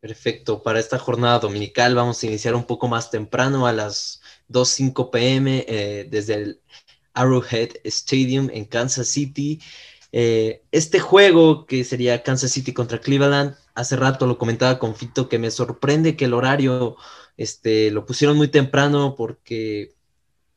Perfecto, 0.00 0.62
para 0.62 0.78
esta 0.78 0.98
jornada 0.98 1.40
dominical 1.40 1.96
vamos 1.96 2.22
a 2.22 2.26
iniciar 2.26 2.54
un 2.54 2.64
poco 2.64 2.86
más 2.86 3.10
temprano 3.10 3.66
a 3.66 3.72
las 3.72 4.22
2.05 4.48 5.10
pm 5.10 5.64
eh, 5.66 6.06
desde 6.08 6.34
el 6.34 6.60
Arrowhead 7.14 7.70
Stadium 7.84 8.48
en 8.52 8.64
Kansas 8.64 9.08
City. 9.08 9.60
Eh, 10.12 10.62
este 10.72 11.00
juego 11.00 11.66
que 11.66 11.84
sería 11.84 12.22
Kansas 12.22 12.50
City 12.50 12.72
contra 12.72 13.00
Cleveland, 13.00 13.56
hace 13.74 13.96
rato 13.96 14.26
lo 14.26 14.38
comentaba 14.38 14.78
con 14.78 14.94
Fito 14.94 15.28
que 15.28 15.38
me 15.38 15.50
sorprende 15.50 16.16
que 16.16 16.24
el 16.24 16.34
horario 16.34 16.96
este, 17.36 17.90
lo 17.90 18.06
pusieron 18.06 18.36
muy 18.36 18.48
temprano 18.48 19.14
porque, 19.16 19.94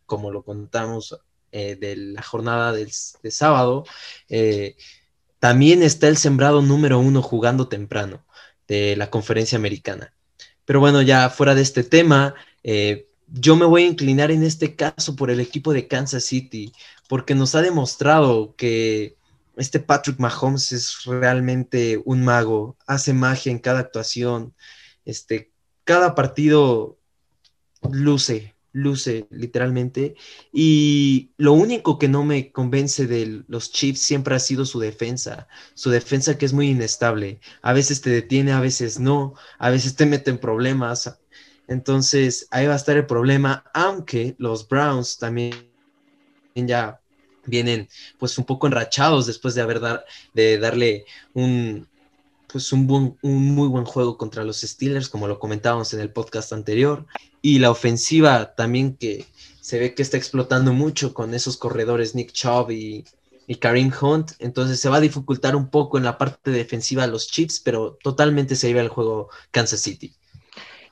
como 0.05 0.31
lo 0.31 0.43
contamos 0.43 1.19
eh, 1.51 1.75
de 1.75 1.95
la 1.97 2.23
jornada 2.23 2.71
del, 2.71 2.91
de 3.23 3.31
sábado, 3.31 3.85
eh, 4.29 4.77
también 5.39 5.83
está 5.83 6.07
el 6.07 6.17
sembrado 6.17 6.61
número 6.61 6.99
uno 6.99 7.21
jugando 7.21 7.67
temprano 7.67 8.23
de 8.67 8.95
la 8.95 9.09
conferencia 9.09 9.57
americana. 9.57 10.13
Pero 10.65 10.79
bueno, 10.79 11.01
ya 11.01 11.29
fuera 11.29 11.55
de 11.55 11.61
este 11.61 11.83
tema, 11.83 12.35
yo 13.27 13.55
me 13.55 13.65
voy 13.65 13.83
a 13.83 13.87
inclinar 13.87 14.31
en 14.31 14.43
este 14.43 14.75
caso 14.75 15.15
por 15.15 15.31
el 15.31 15.39
equipo 15.39 15.73
de 15.73 15.87
Kansas 15.87 16.23
City, 16.23 16.71
porque 17.09 17.35
nos 17.35 17.55
ha 17.55 17.61
demostrado 17.61 18.55
que 18.55 19.17
este 19.61 19.79
Patrick 19.79 20.19
Mahomes 20.19 20.71
es 20.71 21.03
realmente 21.05 22.01
un 22.03 22.23
mago, 22.23 22.77
hace 22.87 23.13
magia 23.13 23.51
en 23.51 23.59
cada 23.59 23.79
actuación, 23.79 24.55
este, 25.05 25.51
cada 25.83 26.15
partido 26.15 26.97
luce, 27.91 28.55
luce 28.71 29.27
literalmente, 29.29 30.15
y 30.51 31.31
lo 31.37 31.53
único 31.53 31.99
que 31.99 32.07
no 32.07 32.23
me 32.23 32.51
convence 32.51 33.05
de 33.05 33.43
los 33.47 33.71
Chiefs 33.71 34.01
siempre 34.01 34.35
ha 34.35 34.39
sido 34.39 34.65
su 34.65 34.79
defensa, 34.79 35.47
su 35.75 35.91
defensa 35.91 36.37
que 36.37 36.45
es 36.45 36.53
muy 36.53 36.69
inestable, 36.69 37.39
a 37.61 37.73
veces 37.73 38.01
te 38.01 38.09
detiene, 38.09 38.53
a 38.53 38.61
veces 38.61 38.99
no, 38.99 39.35
a 39.59 39.69
veces 39.69 39.95
te 39.95 40.07
mete 40.07 40.31
en 40.31 40.39
problemas, 40.39 41.19
entonces 41.67 42.47
ahí 42.49 42.65
va 42.65 42.73
a 42.73 42.77
estar 42.77 42.97
el 42.97 43.05
problema, 43.05 43.63
aunque 43.73 44.35
los 44.39 44.67
Browns 44.67 45.17
también 45.19 45.53
ya 46.55 47.00
vienen 47.45 47.89
pues 48.17 48.37
un 48.37 48.45
poco 48.45 48.67
enrachados 48.67 49.25
después 49.25 49.55
de 49.55 49.61
haber 49.61 49.79
dar, 49.79 50.05
de 50.33 50.57
darle 50.57 51.05
un 51.33 51.87
pues 52.51 52.73
un, 52.73 53.17
un 53.21 53.55
muy 53.55 53.67
buen 53.69 53.85
juego 53.85 54.17
contra 54.17 54.43
los 54.43 54.61
Steelers, 54.61 55.07
como 55.07 55.27
lo 55.27 55.39
comentábamos 55.39 55.93
en 55.93 56.01
el 56.01 56.11
podcast 56.11 56.51
anterior, 56.51 57.05
y 57.41 57.59
la 57.59 57.71
ofensiva 57.71 58.55
también 58.55 58.97
que 58.97 59.25
se 59.61 59.79
ve 59.79 59.95
que 59.95 60.01
está 60.01 60.17
explotando 60.17 60.73
mucho 60.73 61.13
con 61.13 61.33
esos 61.33 61.55
corredores 61.55 62.13
Nick 62.13 62.33
Chubb 62.33 62.71
y, 62.71 63.05
y 63.47 63.55
Karim 63.55 63.91
Hunt, 64.01 64.31
entonces 64.39 64.79
se 64.79 64.89
va 64.89 64.97
a 64.97 65.01
dificultar 65.01 65.55
un 65.55 65.69
poco 65.69 65.97
en 65.97 66.03
la 66.03 66.17
parte 66.17 66.51
defensiva 66.51 67.03
de 67.03 67.11
los 67.11 67.27
Chiefs, 67.27 67.59
pero 67.59 67.97
totalmente 68.03 68.55
se 68.55 68.69
iba 68.69 68.81
el 68.81 68.89
juego 68.89 69.29
Kansas 69.51 69.81
City. 69.81 70.13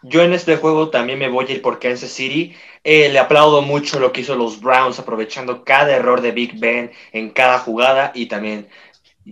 Yo 0.01 0.23
en 0.23 0.33
este 0.33 0.55
juego 0.55 0.89
también 0.89 1.19
me 1.19 1.27
voy 1.27 1.45
a 1.47 1.51
ir 1.51 1.61
por 1.61 1.79
Kansas 1.79 2.11
City. 2.11 2.55
Eh, 2.83 3.09
le 3.09 3.19
aplaudo 3.19 3.61
mucho 3.61 3.99
lo 3.99 4.13
que 4.13 4.21
hizo 4.21 4.35
los 4.35 4.61
Browns, 4.61 4.97
aprovechando 4.99 5.65
cada 5.65 5.93
error 5.93 6.21
de 6.21 6.31
Big 6.31 6.57
Ben 6.57 6.91
en 7.11 7.31
cada 7.31 7.59
jugada 7.59 8.11
y 8.15 8.27
también 8.27 8.67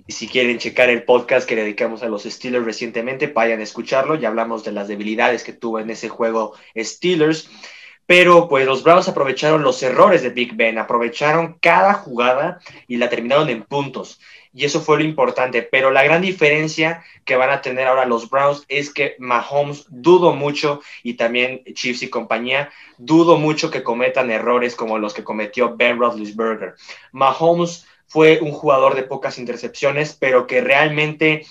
si 0.07 0.27
quieren 0.27 0.59
checar 0.59 0.89
el 0.89 1.03
podcast 1.03 1.47
que 1.47 1.55
dedicamos 1.55 2.03
a 2.03 2.09
los 2.09 2.23
Steelers 2.23 2.65
recientemente, 2.65 3.27
vayan 3.27 3.61
a 3.61 3.63
escucharlo. 3.63 4.15
Ya 4.15 4.27
hablamos 4.27 4.63
de 4.63 4.73
las 4.73 4.87
debilidades 4.87 5.43
que 5.43 5.53
tuvo 5.53 5.79
en 5.79 5.89
ese 5.89 6.09
juego 6.09 6.53
Steelers. 6.75 7.49
Pero 8.05 8.47
pues 8.47 8.65
los 8.65 8.83
Browns 8.83 9.09
aprovecharon 9.09 9.63
los 9.63 9.83
errores 9.83 10.21
de 10.21 10.29
Big 10.29 10.55
Ben, 10.55 10.77
aprovecharon 10.77 11.57
cada 11.61 11.93
jugada 11.93 12.59
y 12.87 12.97
la 12.97 13.09
terminaron 13.09 13.49
en 13.49 13.63
puntos. 13.63 14.19
Y 14.57 14.65
eso 14.65 14.81
fue 14.81 14.97
lo 14.97 15.03
importante. 15.03 15.61
Pero 15.61 15.91
la 15.91 16.03
gran 16.03 16.23
diferencia 16.23 17.03
que 17.25 17.35
van 17.35 17.51
a 17.51 17.61
tener 17.61 17.85
ahora 17.85 18.07
los 18.07 18.27
Browns 18.27 18.65
es 18.67 18.91
que 18.91 19.15
Mahomes 19.19 19.85
dudo 19.87 20.33
mucho 20.33 20.81
y 21.03 21.13
también 21.13 21.63
Chiefs 21.75 22.01
y 22.01 22.09
compañía 22.09 22.71
dudo 22.97 23.37
mucho 23.37 23.69
que 23.69 23.83
cometan 23.83 24.31
errores 24.31 24.75
como 24.75 24.97
los 24.97 25.13
que 25.13 25.23
cometió 25.23 25.75
Ben 25.77 25.99
Roethlisberger. 25.99 26.73
Mahomes 27.11 27.85
fue 28.07 28.39
un 28.41 28.51
jugador 28.51 28.95
de 28.95 29.03
pocas 29.03 29.37
intercepciones, 29.37 30.17
pero 30.19 30.47
que 30.47 30.61
realmente 30.61 31.45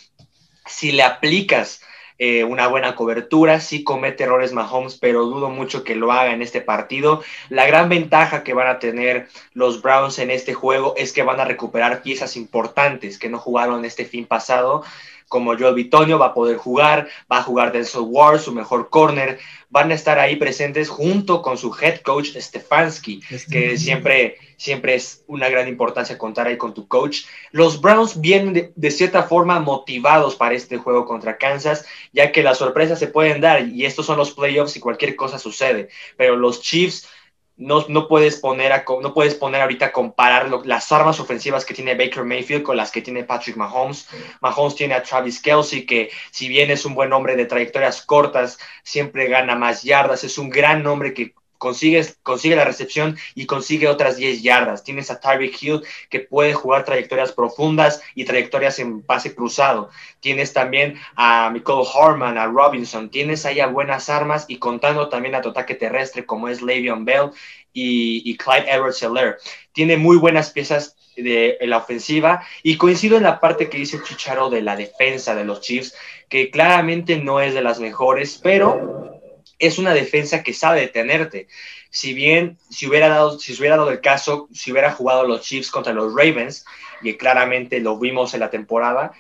si 0.67 0.91
le 0.91 1.05
aplicas 1.05 1.83
eh, 2.19 2.45
una 2.45 2.69
buena 2.69 2.95
cobertura, 2.95 3.61
sí 3.61 3.85
comete 3.85 4.25
errores 4.25 4.53
Mahomes, 4.53 4.97
pero 4.97 5.25
dudo 5.25 5.51
mucho 5.51 5.85
que 5.85 5.97
lo 5.97 6.13
haga 6.13 6.33
en 6.33 6.43
este 6.43 6.61
partido. 6.61 7.23
La 7.51 7.67
gran 7.67 7.89
ventaja 7.89 8.43
que 8.43 8.55
van 8.55 8.69
a 8.69 8.79
tener 8.79 9.29
los 9.53 9.83
Browns 9.83 10.19
en 10.19 10.31
este 10.31 10.55
juego 10.55 10.95
es 10.97 11.13
que 11.13 11.23
van 11.23 11.41
a 11.41 11.45
recuperar 11.45 12.03
piezas 12.03 12.37
importantes 12.37 13.19
que 13.19 13.29
no 13.29 13.39
jugaron 13.39 13.85
este 13.85 14.05
fin 14.05 14.27
pasado 14.27 14.83
como 15.29 15.57
Joel 15.59 15.75
Bitonio 15.75 16.19
va 16.19 16.27
a 16.27 16.35
poder 16.35 16.57
jugar, 16.57 17.09
va 17.31 17.39
a 17.39 17.43
jugar 17.43 17.73
Denzel 17.73 18.03
Ward, 18.03 18.41
su 18.41 18.53
mejor 18.53 18.91
corner, 18.91 19.39
van 19.69 19.91
a 19.91 19.95
estar 19.95 20.19
ahí 20.19 20.37
presentes 20.37 20.89
junto 20.89 21.43
con 21.43 21.59
su 21.59 21.75
head 21.81 22.01
coach 22.01 22.37
Stefanski, 22.37 23.21
que 23.51 23.77
siempre, 23.77 24.39
siempre 24.57 24.95
es 24.95 25.25
una 25.27 25.49
gran 25.49 25.67
importancia 25.69 26.17
contar 26.17 26.47
ahí 26.47 26.57
con 26.57 26.73
tu 26.73 26.87
coach. 26.87 27.25
Los 27.51 27.81
Browns 27.81 28.21
vienen 28.21 28.53
de, 28.53 28.73
de, 28.75 28.91
cierta 28.91 29.25
forma 29.25 29.59
motivados 29.59 30.37
para 30.37 30.55
este 30.55 30.77
juego 30.77 31.05
contra 31.05 31.37
Kansas, 31.37 31.85
ya 32.13 32.31
que 32.31 32.43
las 32.43 32.59
sorpresas 32.59 32.99
se 32.99 33.09
pueden 33.09 33.41
dar 33.41 33.67
y 33.69 33.85
estos 33.85 34.07
son 34.07 34.19
los 34.19 34.31
playoffs 34.33 34.77
y 34.77 34.81
cualquier 34.81 35.17
cosa 35.17 35.39
sucede, 35.39 35.89
pero 36.17 36.37
los 36.37 36.63
Chiefs 36.63 37.09
no, 37.57 37.87
no, 37.89 38.07
puedes 38.07 38.37
poner 38.37 38.73
a, 38.73 38.85
no 39.01 39.15
puedes 39.15 39.35
poner 39.35 39.63
ahorita 39.63 39.87
a 39.87 39.93
comparar 39.93 40.51
las 40.67 40.93
armas 40.93 41.21
ofensivas 41.21 41.65
que 41.65 41.75
tiene 41.75 41.95
Baker 41.95 42.25
Mayfield 42.25 42.63
con 42.63 42.77
las 42.77 42.91
que 42.91 43.01
tiene 43.01 43.25
Patrick 43.25 43.57
Mahomes. 43.57 44.09
Mahomes 44.41 44.75
tiene 44.75 44.95
a 44.95 45.03
Travis 45.03 45.41
Kelsey, 45.41 45.87
que 45.87 46.11
si 46.31 46.49
bien 46.49 46.71
es 46.71 46.85
un 46.85 46.95
buen 46.95 47.13
hombre 47.13 47.35
de 47.35 47.47
trayectorias 47.47 48.03
cortas, 48.03 48.59
siempre 48.83 49.29
gana 49.29 49.55
más 49.55 49.83
yardas. 49.83 50.25
Es 50.25 50.37
un 50.37 50.51
gran 50.51 50.83
nombre 50.83 51.15
que 51.15 51.35
consigue 51.59 52.57
la 52.57 52.65
recepción 52.65 53.17
y 53.35 53.47
consigue 53.47 53.89
otras 53.89 54.17
10 54.17 54.43
yardas. 54.43 54.85
Tienes 54.85 55.11
a 55.11 55.21
Tyreek 55.21 55.63
Hill 55.63 55.83
que 56.09 56.21
puede 56.21 56.55
jugar 56.55 56.85
trayectorias 56.85 57.33
profundas 57.33 58.01
y 58.15 58.25
trayectorias 58.25 58.79
en 58.79 59.03
pase 59.03 59.35
cruzado. 59.35 59.91
Tienes 60.21 60.53
también 60.53 60.99
a 61.17 61.51
Michael 61.51 61.85
Harman, 61.95 62.39
a 62.39 62.47
Robinson. 62.47 63.11
Tienes 63.11 63.45
ahí 63.45 63.61
buenas 63.73 64.09
armas 64.09 64.45
y 64.49 64.59
contando 64.59 65.09
también 65.09 65.35
a 65.35 65.43
tu 65.43 65.51
ataque 65.51 65.75
terrestre 65.75 66.27
como 66.27 66.49
es 66.49 66.63
Le'Veon 66.63 67.05
Bell 67.05 67.31
y, 67.73 68.37
Clyde 68.37 68.71
Edwards 68.71 69.03
Helaire. 69.03 69.37
Tiene 69.73 69.97
muy 69.97 70.17
buenas 70.17 70.51
piezas 70.51 70.97
de 71.17 71.59
la 71.63 71.79
ofensiva 71.79 72.43
y 72.63 72.77
coincido 72.77 73.17
en 73.17 73.23
la 73.23 73.41
parte 73.41 73.69
que 73.69 73.79
dice 73.79 74.03
Chicharo 74.03 74.51
de 74.51 74.63
la 74.63 74.77
defensa 74.77 75.35
de 75.35 75.45
los 75.45 75.61
Chiefs, 75.61 75.95
que 76.29 76.51
claramente 76.51 77.17
no 77.17 77.41
es 77.41 77.55
de 77.55 77.63
las 77.63 77.81
mejores, 77.81 78.39
pero 78.43 79.16
es 79.59 79.79
una 79.79 79.95
defensa 79.95 80.43
que 80.43 80.53
sabe 80.53 80.81
detenerte. 80.81 81.49
Si 81.91 82.13
bien, 82.15 82.59
si 82.71 82.87
hubiera 82.87 83.09
dado, 83.09 83.39
si 83.39 83.55
hubiera 83.59 83.77
dado 83.77 83.91
el 83.91 84.01
caso, 84.01 84.49
si 84.53 84.73
hubiera 84.73 84.93
jugado 84.93 85.27
los 85.27 85.43
Chiefs 85.43 85.71
contra 85.71 85.93
los 85.93 86.15
Ravens, 86.15 86.65
y 87.03 87.15
claramente 87.15 87.81
lo 87.81 87.99
vimos 87.99 88.35
en 88.35 88.41
la 88.41 88.51
temporada, 88.51 89.13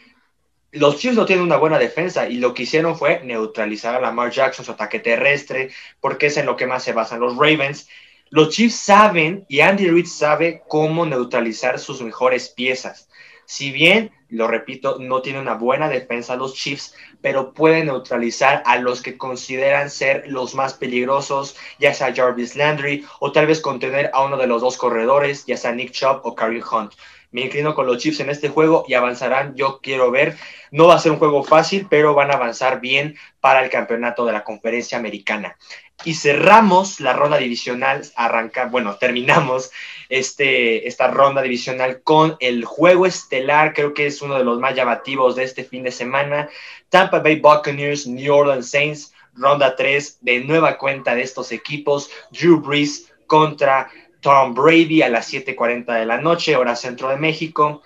los 0.73 0.99
Chiefs 0.99 1.17
no 1.17 1.25
tienen 1.25 1.45
una 1.45 1.57
buena 1.57 1.79
defensa 1.79 2.29
y 2.29 2.37
lo 2.37 2.53
que 2.53 2.65
hicieron 2.65 2.99
fue 2.99 3.23
neutralizar 3.25 3.95
a 3.95 4.01
Lamar 4.01 4.31
Jackson, 4.31 4.65
su 4.65 4.73
ataque 4.73 4.99
terrestre, 4.99 5.71
porque 6.01 6.27
es 6.27 6.37
en 6.37 6.47
lo 6.47 6.57
que 6.57 6.67
más 6.67 6.83
se 6.83 6.93
basan 6.93 7.21
los 7.21 7.37
Ravens. 7.37 7.89
Los 8.29 8.51
Chiefs 8.51 8.77
saben 8.77 9.47
y 9.49 9.61
Andy 9.61 9.89
Reid 9.89 10.07
sabe 10.07 10.63
cómo 10.69 11.07
neutralizar 11.07 11.79
sus 11.79 12.03
mejores 12.03 12.49
piezas. 12.51 13.09
Si 13.47 13.71
bien, 13.71 14.11
lo 14.29 14.49
repito, 14.49 14.99
no 14.99 15.23
tiene 15.23 15.41
una 15.41 15.55
buena 15.55 15.89
defensa 15.89 16.37
los 16.37 16.55
Chiefs, 16.55 16.95
pero 17.21 17.53
puede 17.53 17.85
neutralizar 17.85 18.63
a 18.67 18.79
los 18.79 19.03
que 19.03 19.17
consideran 19.17 19.91
ser 19.91 20.25
los 20.27 20.55
más 20.55 20.75
peligrosos, 20.75 21.57
ya 21.79 21.95
sea 21.95 22.15
Jarvis 22.15 22.57
Landry 22.57 23.05
o 23.21 23.33
tal 23.33 23.47
vez 23.47 23.61
contener 23.61 24.11
a 24.13 24.25
uno 24.25 24.37
de 24.37 24.47
los 24.47 24.63
dos 24.63 24.77
corredores, 24.77 25.47
ya 25.47 25.57
sea 25.57 25.73
Nick 25.73 25.93
Chubb 25.93 26.21
o 26.25 26.35
Kareem 26.35 26.63
Hunt. 26.71 26.93
Me 27.37 27.43
inclino 27.43 27.75
con 27.75 27.87
los 27.87 27.99
Chiefs 27.99 28.21
en 28.21 28.31
este 28.31 28.49
juego 28.49 28.87
y 28.89 28.95
avanzarán. 28.95 29.55
Yo 29.57 29.81
quiero 29.83 30.11
ver. 30.11 30.39
No 30.71 30.87
va 30.87 30.95
a 30.95 30.99
ser 30.99 31.13
un 31.13 31.19
juego 31.19 31.45
fácil, 31.45 31.87
pero 31.91 32.15
van 32.15 32.31
a 32.31 32.37
avanzar 32.37 32.81
bien 32.81 33.15
para 33.41 33.63
el 33.63 33.69
campeonato 33.69 34.25
de 34.25 34.33
la 34.33 34.43
conferencia 34.43 34.97
americana. 34.97 35.59
Y 36.03 36.15
cerramos 36.15 36.99
la 36.99 37.13
ronda 37.13 37.37
divisional, 37.37 38.11
arranca, 38.17 38.69
bueno, 38.69 38.97
terminamos 38.97 39.71
este, 40.09 40.89
esta 40.89 41.09
ronda 41.09 41.43
divisional 41.43 42.01
con 42.01 42.39
el 42.41 42.65
juego 42.65 43.05
estelar, 43.05 43.75
creo 43.75 43.93
que 43.93 44.07
es 44.07 44.23
uno 44.23 44.39
de 44.39 44.45
los 44.45 44.59
más 44.59 44.75
llamativos 44.75 45.37
de 45.37 45.45
este 45.45 45.63
fin 45.63 45.83
de 45.83 45.93
semana. 45.93 46.49
Tampa 46.89 47.19
Bay 47.19 47.39
Buccaneers, 47.39 48.07
New 48.07 48.35
Orleans 48.35 48.71
Saints, 48.71 49.13
ronda 49.35 49.77
3 49.77 50.21
de 50.23 50.41
nueva 50.41 50.79
cuenta 50.79 51.15
de 51.15 51.21
estos 51.21 51.53
equipos. 51.53 52.09
Drew 52.31 52.63
Brees 52.63 53.13
contra 53.27 53.91
Tom 54.21 54.55
Brady 54.55 55.03
a 55.03 55.09
las 55.09 55.33
7:40 55.33 55.95
de 55.95 56.07
la 56.07 56.21
noche, 56.21 56.57
hora 56.57 56.77
centro 56.77 57.09
de 57.09 57.17
México. 57.17 57.83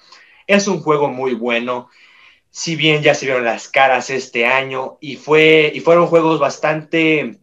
Es 0.46 0.68
un 0.68 0.80
juego 0.80 1.08
muy 1.08 1.34
bueno. 1.34 1.88
Si 2.50 2.74
bien 2.74 3.02
ya 3.02 3.14
se 3.14 3.26
vieron 3.26 3.44
las 3.44 3.68
caras 3.68 4.10
este 4.10 4.46
año 4.46 4.98
y, 5.00 5.16
fue, 5.16 5.70
y 5.74 5.80
fueron 5.80 6.08
juegos 6.08 6.40
bastante 6.40 7.38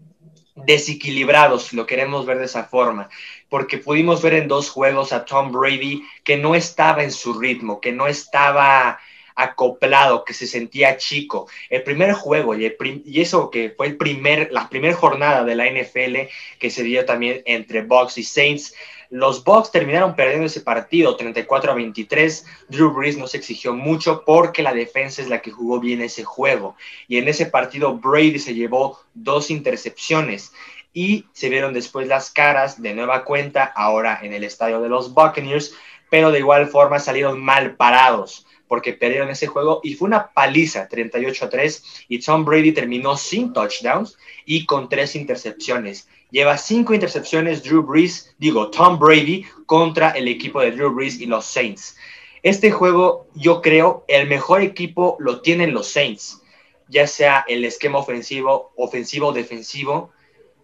desequilibrados, 0.56 1.72
lo 1.74 1.86
queremos 1.86 2.25
ver 2.25 2.39
de 2.39 2.46
esa 2.46 2.65
forma, 2.65 3.10
porque 3.48 3.77
pudimos 3.77 4.22
ver 4.22 4.34
en 4.34 4.48
dos 4.48 4.70
juegos 4.70 5.13
a 5.13 5.24
Tom 5.24 5.51
Brady 5.51 6.03
que 6.24 6.38
no 6.38 6.56
estaba 6.56 7.03
en 7.03 7.12
su 7.12 7.39
ritmo, 7.39 7.79
que 7.79 7.91
no 7.91 8.08
estaba 8.08 9.00
acoplado, 9.38 10.25
que 10.25 10.34
se 10.34 10.48
sentía 10.48 10.98
chico. 10.98 11.48
El 11.70 11.84
primer 11.84 12.12
juego 12.13 12.56
y, 12.56 12.75
eso 13.22 13.50
que 13.51 13.70
fue 13.70 13.88
el 13.88 13.96
primer, 13.96 14.50
la 14.51 14.67
primera 14.67 14.96
jornada 14.96 15.46
de 15.46 15.56
la 15.56 15.67
NFL 15.67 16.29
que 16.60 16.70
se 16.72 16.84
dio 16.84 17.06
también 17.06 17.44
entre 17.46 17.84
Bucks 17.84 18.17
y 18.17 18.24
Saints, 18.24 18.74
los 19.10 19.44
Bucks 19.44 19.72
terminaron 19.72 20.15
perdiendo 20.15 20.48
ese 20.48 20.62
partido 20.62 21.15
34 21.15 21.72
a 21.72 21.75
23. 21.75 22.46
Drew 22.67 22.91
Brees 22.91 23.17
no 23.17 23.27
se 23.27 23.38
exigió 23.38 23.74
mucho 23.74 24.24
porque 24.25 24.63
la 24.63 24.74
defensa 24.74 25.22
es 25.22 25.29
la 25.29 25.41
que 25.41 25.51
jugó 25.51 25.79
bien 25.79 26.01
ese 26.01 26.24
juego. 26.24 26.75
Y 27.08 27.17
en 27.17 27.27
ese 27.27 27.46
partido 27.46 27.94
Brady 27.94 28.39
se 28.39 28.56
llevó 28.56 29.00
dos 29.13 29.51
intercepciones 29.51 30.51
y 30.94 31.25
se 31.32 31.50
vieron 31.50 31.74
después 31.74 32.08
las 32.08 32.32
caras 32.32 32.82
de 32.82 32.96
nueva 32.96 33.24
cuenta 33.24 33.63
ahora 33.63 34.20
en 34.24 34.34
el 34.34 34.44
estadio 34.44 34.82
de 34.82 34.89
los 34.89 35.13
Buccaneers, 35.13 35.75
pero 36.10 36.32
de 36.32 36.39
igual 36.39 36.67
forma 36.67 36.98
salieron 36.98 37.39
mal 37.39 37.75
parados 37.75 38.47
porque 38.68 38.94
perdieron 38.94 39.30
ese 39.30 39.48
juego 39.48 39.80
y 39.84 39.94
fue 39.94 40.08
una 40.08 40.28
paliza 40.32 40.88
38 40.88 41.46
a 41.46 41.50
3 41.50 41.84
y 42.10 42.20
Tom 42.20 42.46
Brady 42.46 42.72
terminó 42.72 43.18
sin 43.18 43.54
touchdowns 43.54 44.18
y 44.46 44.66
con 44.66 44.90
tres 44.90 45.16
intercepciones. 45.16 46.08
Lleva 46.30 46.58
cinco 46.58 46.94
intercepciones 46.94 47.64
Drew 47.64 47.84
Brees, 47.84 48.36
digo, 48.38 48.70
Tom 48.70 49.00
Brady 49.00 49.46
contra 49.66 50.12
el 50.12 50.28
equipo 50.28 50.62
de 50.62 50.72
Drew 50.72 50.94
Brees 50.94 51.20
y 51.20 51.26
los 51.26 51.46
Saints. 51.46 51.98
Este 52.44 52.72
juego, 52.72 53.28
yo 53.34 53.62
creo, 53.62 54.04
el 54.08 54.28
mejor 54.28 54.62
equipo 54.62 55.16
lo 55.20 55.42
tienen 55.42 55.74
los 55.74 55.88
Saints, 55.88 56.42
ya 56.88 57.08
sea 57.08 57.46
el 57.48 57.66
esquema 57.66 58.00
ofensivo, 58.00 58.72
ofensivo, 58.76 59.32
defensivo, 59.32 60.12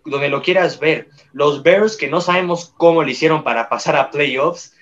donde 0.06 0.30
lo 0.30 0.42
quieras 0.42 0.80
ver. 0.80 1.10
Los 1.32 1.64
Bears, 1.64 1.98
que 1.98 2.10
no 2.10 2.22
sabemos 2.22 2.74
cómo 2.78 3.04
lo 3.04 3.10
hicieron 3.10 3.44
para 3.44 3.70
pasar 3.70 3.96
a 3.96 4.12
playoffs, 4.12 4.76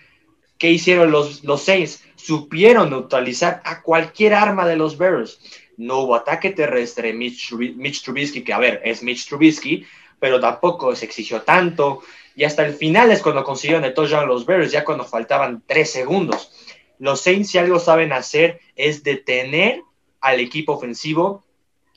¿qué 0.57 0.71
hicieron 0.71 1.11
los, 1.11 1.43
los 1.43 1.61
Saints? 1.61 2.03
Supieron 2.23 2.91
neutralizar 2.91 3.61
a 3.65 3.81
cualquier 3.81 4.33
arma 4.33 4.67
de 4.67 4.75
los 4.75 4.97
Bears. 4.97 5.39
No 5.77 5.99
hubo 5.99 6.15
ataque 6.15 6.51
terrestre. 6.51 7.13
Mitch, 7.13 7.51
Mitch 7.53 8.03
Trubisky, 8.03 8.43
que 8.43 8.53
a 8.53 8.59
ver, 8.59 8.81
es 8.85 9.01
Mitch 9.01 9.27
Trubisky, 9.27 9.85
pero 10.19 10.39
tampoco 10.39 10.95
se 10.95 11.05
exigió 11.05 11.41
tanto. 11.41 12.03
Y 12.35 12.43
hasta 12.43 12.65
el 12.65 12.73
final 12.73 13.11
es 13.11 13.21
cuando 13.21 13.43
consiguieron 13.43 13.83
el 13.85 13.93
touchdown 13.93 14.27
los 14.27 14.45
Bears, 14.45 14.71
ya 14.71 14.85
cuando 14.85 15.03
faltaban 15.03 15.63
tres 15.65 15.91
segundos. 15.91 16.51
Los 16.99 17.21
Saints, 17.21 17.49
si 17.49 17.57
algo 17.57 17.79
saben 17.79 18.13
hacer, 18.13 18.59
es 18.75 19.03
detener 19.03 19.81
al 20.19 20.39
equipo 20.39 20.73
ofensivo 20.73 21.43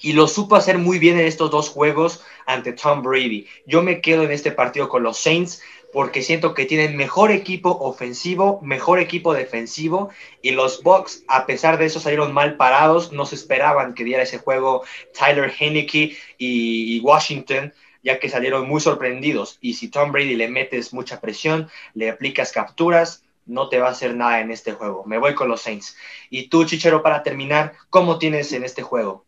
y 0.01 0.15
lo 0.15 0.27
supo 0.27 0.57
hacer 0.57 0.79
muy 0.79 0.99
bien 0.99 1.19
en 1.19 1.27
estos 1.27 1.51
dos 1.51 1.69
juegos 1.69 2.23
ante 2.47 2.73
Tom 2.73 3.03
Brady. 3.03 3.47
Yo 3.67 3.83
me 3.83 4.01
quedo 4.01 4.23
en 4.23 4.33
este 4.33 4.51
partido 4.51 4.89
con 4.89 5.03
los 5.03 5.19
Saints 5.19 5.63
porque 5.95 6.23
siento 6.23 6.55
que 6.55 6.67
tienen 6.67 6.97
mejor 6.97 7.31
equipo 7.31 7.71
ofensivo, 7.71 8.61
mejor 8.63 8.99
equipo 8.99 9.33
defensivo 9.33 10.11
y 10.43 10.51
los 10.51 10.83
Bucks, 10.83 11.23
a 11.29 11.47
pesar 11.47 11.79
de 11.79 11.87
eso, 11.87 12.01
salieron 12.01 12.33
mal 12.33 12.57
parados. 12.57 13.13
No 13.13 13.25
se 13.27 13.37
esperaban 13.37 13.95
que 13.95 14.03
diera 14.03 14.25
ese 14.25 14.39
juego 14.39 14.83
Tyler 15.17 15.55
Heineke 15.57 16.17
y, 16.37 16.99
Washington, 16.99 17.73
ya 18.03 18.19
que 18.19 18.29
salieron 18.29 18.69
muy 18.69 18.81
sorprendidos. 18.81 19.59
Y 19.61 19.75
si 19.75 19.87
Tom 19.87 20.11
Brady 20.11 20.35
le 20.35 20.49
metes 20.49 20.93
mucha 20.93 21.21
presión, 21.21 21.69
le 21.95 22.11
aplicas 22.11 22.51
capturas, 22.51 23.23
no 23.47 23.69
te 23.69 23.79
va 23.79 23.87
a 23.87 23.93
hacer 23.93 24.17
nada 24.17 24.41
en 24.41 24.51
este 24.51 24.73
juego. 24.73 25.05
Me 25.07 25.19
voy 25.19 25.37
con 25.37 25.49
los 25.49 25.63
Saints. 25.63 25.97
Y 26.29 26.49
tú, 26.49 26.65
Chichero, 26.65 27.05
para 27.05 27.23
terminar, 27.23 27.75
¿cómo 27.89 28.19
tienes 28.19 28.53
en 28.53 28.65
este 28.65 28.83
juego? 28.83 29.25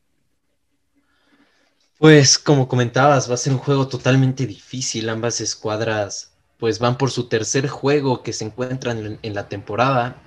Pues 1.98 2.40
como 2.40 2.66
comentabas, 2.66 3.30
va 3.30 3.34
a 3.34 3.38
ser 3.38 3.52
un 3.52 3.60
juego 3.60 3.86
totalmente 3.86 4.46
difícil. 4.46 5.08
Ambas 5.08 5.40
escuadras 5.40 6.32
pues 6.58 6.78
van 6.78 6.98
por 6.98 7.10
su 7.10 7.28
tercer 7.28 7.68
juego 7.68 8.22
que 8.22 8.32
se 8.32 8.44
encuentran 8.44 9.18
en, 9.22 9.34
la 9.34 9.48
temporada. 9.48 10.22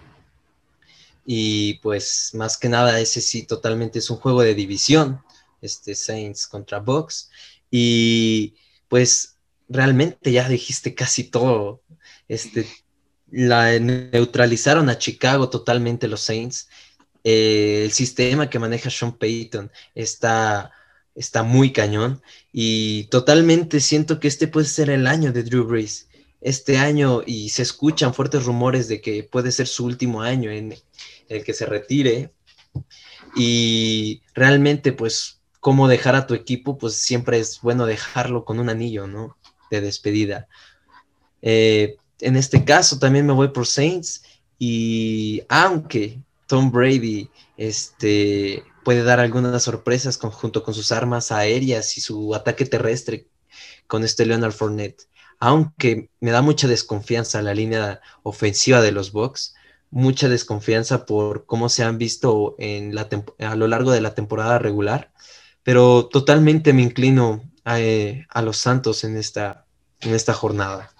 Y 1.26 1.76
pues 1.76 2.32
más 2.34 2.58
que 2.58 2.70
nada 2.70 3.00
ese 3.00 3.22
sí 3.22 3.44
totalmente 3.44 4.00
es 4.00 4.10
un 4.10 4.18
juego 4.18 4.42
de 4.42 4.56
división, 4.56 5.22
este 5.62 5.96
Saints 5.96 6.48
contra 6.48 6.80
Bucks. 6.80 7.30
Y 7.72 8.56
pues 8.88 9.38
realmente 9.68 10.32
ya 10.32 10.48
dijiste 10.48 10.96
casi 10.96 11.26
todo. 11.26 11.82
Este, 12.28 12.68
la 13.32 13.78
neutralizaron 13.80 14.90
a 14.90 14.98
Chicago 14.98 15.50
totalmente 15.50 16.08
los 16.08 16.22
Saints. 16.22 16.70
Eh, 17.24 17.84
el 17.86 17.92
sistema 17.92 18.50
que 18.50 18.60
maneja 18.60 18.90
Sean 18.90 19.14
Payton 19.14 19.72
está 19.94 20.72
está 21.20 21.44
muy 21.44 21.74
cañón 21.74 22.22
y 22.54 23.06
totalmente 23.06 23.82
siento 23.82 24.20
que 24.22 24.30
este 24.30 24.48
puede 24.48 24.68
ser 24.68 24.90
el 24.90 25.06
año 25.06 25.34
de 25.34 25.44
Drew 25.44 25.66
Brees. 25.66 26.09
Este 26.42 26.78
año 26.78 27.22
y 27.26 27.50
se 27.50 27.64
escuchan 27.64 28.14
fuertes 28.14 28.46
rumores 28.46 28.88
de 28.88 29.02
que 29.02 29.24
puede 29.24 29.52
ser 29.52 29.68
su 29.68 29.86
último 29.86 30.22
año 30.22 30.52
en 30.52 30.76
el 31.28 31.44
que 31.44 31.54
se 31.54 31.66
retire 31.66 32.32
y 33.36 34.22
realmente 34.34 34.94
pues 34.94 35.42
cómo 35.60 35.88
dejar 35.88 36.16
a 36.16 36.28
tu 36.28 36.34
equipo 36.34 36.78
pues 36.78 36.96
siempre 36.96 37.40
es 37.40 37.62
bueno 37.62 37.86
dejarlo 37.86 38.46
con 38.46 38.60
un 38.60 38.70
anillo, 38.70 39.08
¿no? 39.08 39.38
De 39.70 39.82
despedida. 39.82 40.48
Eh, 41.42 41.98
en 42.22 42.36
este 42.36 42.64
caso 42.64 43.00
también 43.00 43.26
me 43.26 43.34
voy 43.34 43.50
por 43.50 43.68
Saints 43.68 44.24
y 44.58 45.42
aunque 45.50 46.22
Tom 46.48 46.72
Brady 46.72 47.30
este, 47.58 48.64
puede 48.84 49.04
dar 49.04 49.20
algunas 49.20 49.64
sorpresas 49.64 50.18
junto 50.18 50.64
con 50.64 50.74
sus 50.74 50.92
armas 50.92 51.32
aéreas 51.32 51.98
y 51.98 52.02
su 52.02 52.34
ataque 52.34 52.66
terrestre 52.66 53.28
con 53.88 54.04
este 54.04 54.26
Leonard 54.26 54.54
Fournette. 54.54 55.08
Aunque 55.40 56.10
me 56.20 56.32
da 56.32 56.42
mucha 56.42 56.68
desconfianza 56.68 57.42
la 57.42 57.54
línea 57.54 58.02
ofensiva 58.24 58.82
de 58.82 58.92
los 58.92 59.12
Bucks, 59.12 59.56
mucha 59.90 60.30
desconfianza 60.30 61.06
por 61.06 61.46
cómo 61.46 61.70
se 61.70 61.84
han 61.84 61.98
visto 61.98 62.56
a 63.40 63.56
lo 63.56 63.68
largo 63.68 63.92
de 63.92 64.02
la 64.02 64.14
temporada 64.14 64.60
regular, 64.60 65.12
pero 65.64 66.08
totalmente 66.08 66.74
me 66.74 66.82
inclino 66.82 67.44
a, 67.64 67.80
eh, 67.80 68.26
a 68.30 68.42
los 68.42 68.58
Santos 68.58 69.04
en 69.04 69.18
esta, 69.18 69.66
en 70.02 70.14
esta 70.14 70.34
jornada. 70.34 70.92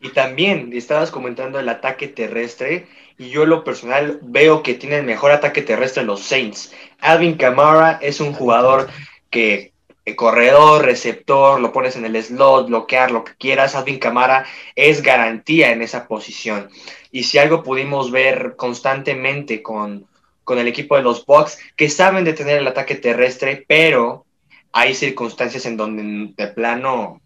Y 0.00 0.10
también 0.10 0.70
estabas 0.72 1.10
comentando 1.10 1.58
el 1.58 1.68
ataque 1.68 2.06
terrestre 2.08 2.86
y 3.18 3.30
yo 3.30 3.46
lo 3.46 3.64
personal 3.64 4.20
veo 4.22 4.62
que 4.62 4.74
tiene 4.74 4.98
el 4.98 5.04
mejor 5.04 5.32
ataque 5.32 5.62
terrestre 5.62 6.04
los 6.04 6.20
Saints. 6.22 6.72
Alvin 7.00 7.36
Kamara 7.36 7.98
es 8.00 8.20
un 8.20 8.32
jugador 8.32 8.88
que 9.30 9.72
corredor, 10.16 10.84
receptor, 10.84 11.60
lo 11.60 11.72
pones 11.72 11.96
en 11.96 12.04
el 12.04 12.22
slot, 12.22 12.68
bloquear, 12.68 13.10
lo 13.10 13.24
que 13.24 13.34
quieras, 13.36 13.74
Alvin 13.74 13.98
Kamara 13.98 14.46
es 14.74 15.02
garantía 15.02 15.72
en 15.72 15.82
esa 15.82 16.06
posición. 16.06 16.70
Y 17.10 17.24
si 17.24 17.38
algo 17.38 17.62
pudimos 17.62 18.10
ver 18.10 18.54
constantemente 18.56 19.62
con, 19.62 20.06
con 20.44 20.58
el 20.58 20.68
equipo 20.68 20.96
de 20.96 21.02
los 21.02 21.24
Bucks, 21.26 21.58
que 21.76 21.90
saben 21.90 22.24
detener 22.24 22.58
el 22.58 22.66
ataque 22.66 22.94
terrestre, 22.94 23.64
pero 23.66 24.24
hay 24.72 24.94
circunstancias 24.94 25.66
en 25.66 25.76
donde 25.76 26.32
de 26.36 26.48
plano 26.48 27.20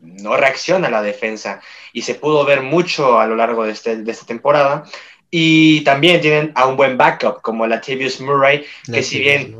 no 0.00 0.36
reacciona 0.36 0.90
la 0.90 1.02
defensa. 1.02 1.60
Y 1.92 2.02
se 2.02 2.14
pudo 2.14 2.44
ver 2.44 2.62
mucho 2.62 3.18
a 3.18 3.26
lo 3.26 3.36
largo 3.36 3.64
de, 3.64 3.72
este, 3.72 3.96
de 3.96 4.10
esta 4.10 4.26
temporada. 4.26 4.84
Y 5.30 5.82
también 5.82 6.20
tienen 6.20 6.52
a 6.54 6.66
un 6.66 6.76
buen 6.76 6.96
backup 6.96 7.42
como 7.42 7.66
Latavius 7.66 8.20
Murray, 8.20 8.64
que 8.90 9.02
si 9.02 9.18
bien, 9.18 9.56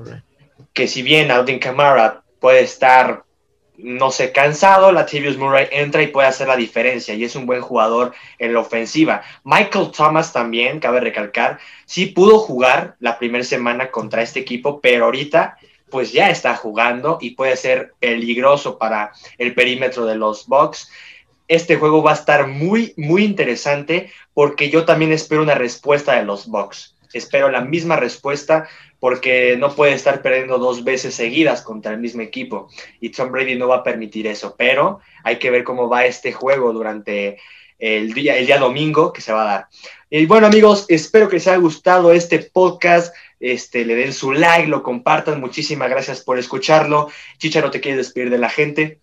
que 0.73 0.89
si 0.89 1.03
bien 1.03 1.31
Alvin 1.31 1.59
Kamara 1.59 2.23
puede 2.41 2.61
estar, 2.61 3.25
no 3.77 4.11
sé, 4.11 4.33
cansado, 4.33 4.93
Latavius 4.93 5.37
Murray 5.37 5.69
entra 5.71 6.03
y 6.03 6.09
puede 6.09 6.29
hacer 6.29 6.49
la 6.49 6.57
diferencia 6.57 7.15
y 7.15 7.25
es 7.25 7.37
un 7.37 7.47
buen 7.47 7.61
jugador 7.61 8.13
en 8.39 8.55
la 8.55 8.61
ofensiva. 8.61 9.23
Michael 9.45 9.91
Thomas 9.91 10.33
también, 10.33 10.81
cabe 10.81 11.01
recalcar, 11.01 11.59
sí 11.87 12.07
pudo 12.07 12.39
jugar 12.39 12.97
la 13.01 13.19
primera 13.19 13.45
semana 13.45 13.91
contra 13.91 14.23
este 14.23 14.41
equipo, 14.41 14.81
pero 14.81 15.07
ahorita 15.07 15.59
pues 15.91 16.13
ya 16.13 16.29
está 16.29 16.55
jugando 16.55 17.19
y 17.21 17.31
puede 17.31 17.57
ser 17.57 17.95
peligroso 17.99 18.77
para 18.77 19.13
el 19.39 19.55
perímetro 19.55 20.05
de 20.05 20.17
los 20.17 20.47
Bucks 20.47 20.91
este 21.49 21.77
juego 21.77 22.03
va 22.03 22.13
a 22.13 22.15
estar 22.15 22.47
muy, 22.47 22.93
muy 22.97 23.25
interesante 23.25 24.13
porque 24.35 24.71
yo 24.71 24.85
también 24.85 25.13
espero 25.13 25.43
una 25.43 25.55
respuesta 25.55 26.13
de 26.13 26.25
los 26.25 26.47
Bucks. 26.47 26.95
Espero 27.13 27.51
la 27.51 27.63
misma 27.63 27.97
respuesta 27.97 28.69
porque 29.01 29.57
no 29.57 29.75
puede 29.75 29.93
estar 29.93 30.23
perdiendo 30.23 30.59
dos 30.59 30.85
veces 30.85 31.15
seguidas 31.15 31.63
contra 31.63 31.93
el 31.93 31.99
mismo 31.99 32.23
equipo 32.23 32.69
y 33.01 33.11
Tom 33.11 33.31
Brady 33.31 33.57
no 33.57 33.69
va 33.69 33.77
a 33.77 33.83
permitir 33.85 34.27
eso, 34.27 34.55
pero 34.59 35.01
hay 35.25 35.39
que 35.39 35.51
ver 35.51 35.65
cómo 35.65 35.89
va 35.89 36.07
este 36.07 36.33
juego 36.33 36.73
durante 36.73 37.39
el 37.79 38.13
día, 38.13 38.37
el 38.37 38.47
día 38.47 38.59
domingo 38.59 39.13
que 39.13 39.21
se 39.21 39.33
va 39.33 39.43
a 39.43 39.53
dar. 39.53 39.69
Y 40.11 40.27
bueno 40.27 40.47
amigos, 40.47 40.87
espero 40.89 41.29
que 41.29 41.37
les 41.37 41.47
haya 41.47 41.59
gustado 41.59 42.13
este 42.13 42.41
podcast, 42.41 43.15
este, 43.41 43.85
le 43.85 43.95
den 43.95 44.13
su 44.13 44.33
like, 44.33 44.67
lo 44.67 44.83
compartan, 44.83 45.41
muchísimas 45.41 45.89
gracias 45.89 46.23
por 46.23 46.39
escucharlo. 46.39 47.09
Chicharo, 47.39 47.71
¿te 47.71 47.81
quieres 47.81 47.99
despedir 47.99 48.31
de 48.31 48.39
la 48.39 48.51
gente? 48.51 49.01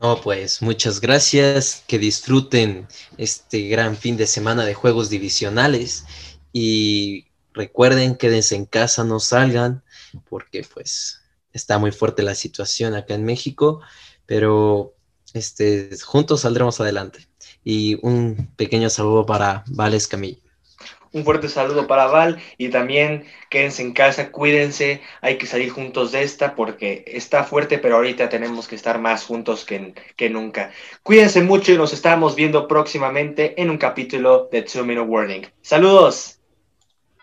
No, 0.00 0.20
pues 0.20 0.62
muchas 0.62 1.00
gracias, 1.00 1.84
que 1.86 1.96
disfruten 1.96 2.88
este 3.18 3.68
gran 3.68 3.96
fin 3.96 4.16
de 4.16 4.26
semana 4.26 4.64
de 4.64 4.74
juegos 4.74 5.10
divisionales 5.10 6.04
y 6.52 7.26
recuerden, 7.52 8.16
quédense 8.16 8.56
en 8.56 8.66
casa, 8.66 9.04
no 9.04 9.20
salgan, 9.20 9.82
porque 10.28 10.64
pues 10.72 11.22
está 11.52 11.78
muy 11.78 11.92
fuerte 11.92 12.22
la 12.22 12.34
situación 12.34 12.94
acá 12.94 13.14
en 13.14 13.24
México, 13.24 13.80
pero 14.26 14.94
este, 15.34 15.90
juntos 16.02 16.42
saldremos 16.42 16.80
adelante. 16.80 17.26
Y 17.64 17.98
un 18.02 18.50
pequeño 18.56 18.90
saludo 18.90 19.24
para 19.24 19.64
Vales 19.68 20.08
Camillo. 20.08 20.38
Un 21.12 21.24
fuerte 21.24 21.50
saludo 21.50 21.86
para 21.86 22.06
Val 22.06 22.38
y 22.56 22.70
también 22.70 23.26
quédense 23.50 23.82
en 23.82 23.92
casa, 23.92 24.32
cuídense, 24.32 25.02
hay 25.20 25.36
que 25.36 25.46
salir 25.46 25.68
juntos 25.68 26.10
de 26.10 26.22
esta 26.22 26.54
porque 26.54 27.04
está 27.06 27.44
fuerte, 27.44 27.76
pero 27.76 27.96
ahorita 27.96 28.30
tenemos 28.30 28.66
que 28.66 28.76
estar 28.76 28.98
más 28.98 29.24
juntos 29.26 29.66
que, 29.66 29.92
que 30.16 30.30
nunca. 30.30 30.72
Cuídense 31.02 31.42
mucho 31.42 31.70
y 31.70 31.76
nos 31.76 31.92
estamos 31.92 32.34
viendo 32.34 32.66
próximamente 32.66 33.60
en 33.60 33.68
un 33.68 33.76
capítulo 33.76 34.48
de 34.50 34.62
Two 34.62 34.86
Minute 34.86 35.06
Warning. 35.06 35.46
Saludos. 35.60 36.41